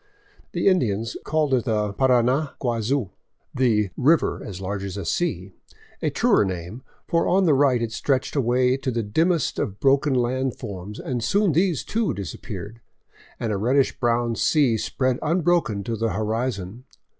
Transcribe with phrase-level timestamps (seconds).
[0.53, 3.13] The Indians called it the Parana Guazu, 6ii VAGABONDING DOWN
[3.53, 5.51] THE ANDES the" River Large as a Sea,"
[6.01, 10.15] a truer name, for on the right it stretched away to the dimmest of broken
[10.15, 12.81] land forms, and soon these, too, dis appeared,
[13.39, 16.85] and a reddish brown sea spread unbroken to the horizon.